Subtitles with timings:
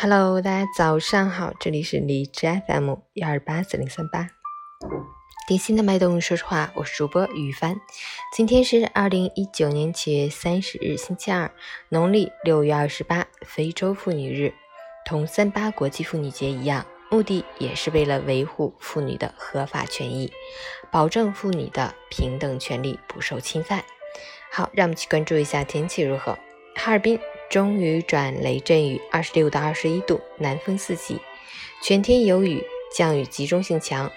[0.00, 4.28] Hello，大家早上好，这里是荔枝 FM 幺二八四零三八，
[5.48, 6.20] 点心的脉动。
[6.20, 7.80] 说实话，我是主播于帆。
[8.32, 11.50] 今天是二零一九年七月三十日，星期二，
[11.88, 14.54] 农历六月二十八，非洲妇女日。
[15.04, 20.32] 同三八国际妇女节一样，目的也是为了维护妇女的合法权益，
[20.92, 23.82] 保证妇女的平等权利不受侵犯。
[24.52, 26.38] 好，让我们去关注一下天气如何。
[26.76, 27.18] 哈尔滨。
[27.50, 31.18] 中雨转雷阵雨，二十六到二十一度，南风四级，
[31.82, 32.62] 全天有雨，
[32.94, 34.10] 降雨集中性强，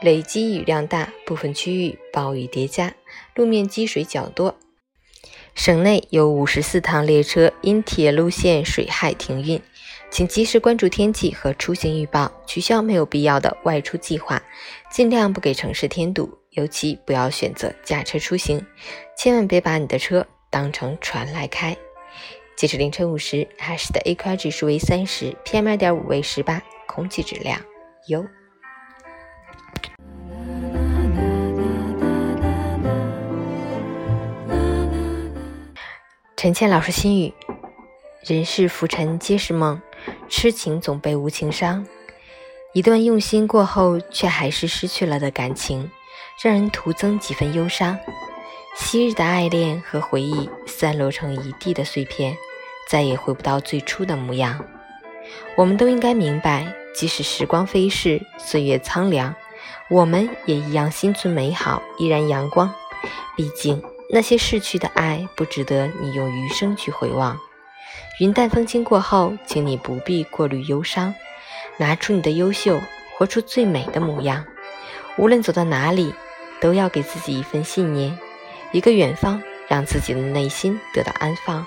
[0.00, 2.94] 累积雨量大，部分区域暴雨叠加，
[3.34, 4.56] 路面积水较多。
[5.56, 9.60] 省内有五十四趟列车因铁路线水害停运，
[10.08, 14.40] 请及时关注天气和出行预报，取消没有必要的外出计划，
[14.92, 18.64] 尽量不给城市添堵，尤其不要选择驾车出行，
[19.18, 21.76] 千万别把你的车当成船来开。
[22.56, 27.60] 截至凌晨五时，海市的 AQI 指数为三十，PM 二点五为十八，空气质量
[28.06, 28.24] 优。
[36.36, 37.34] 陈倩老师心语：
[38.22, 39.82] 人世浮沉皆是梦，
[40.28, 41.84] 痴情总被无情伤。
[42.72, 45.90] 一段用心过后却还是失去了的感情，
[46.42, 47.98] 让人徒增几分忧伤。
[48.76, 52.36] 昔日的爱恋和回忆散落成一地的碎片，
[52.88, 54.64] 再也回不到最初的模样。
[55.56, 59.32] 我们都应该明白，即使时光飞逝，岁月苍凉，
[59.88, 62.74] 我们也一样心存美好，依然阳光。
[63.36, 67.38] 毕竟那些逝去的爱，不值得你用余生去回望。
[68.18, 71.14] 云淡风轻过后，请你不必过虑忧伤，
[71.76, 72.80] 拿出你的优秀，
[73.16, 74.44] 活出最美的模样。
[75.16, 76.12] 无论走到哪里，
[76.60, 78.18] 都要给自己一份信念。
[78.74, 81.64] 一个远方，让自己的内心得到安放，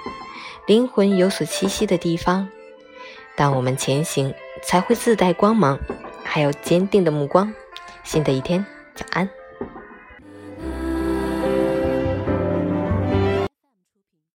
[0.65, 2.49] 灵魂有所栖息的地方。
[3.33, 5.79] 当我们前行，才会自带光芒，
[6.25, 7.53] 还有坚定的目光。
[8.03, 9.29] 新的一天，早安。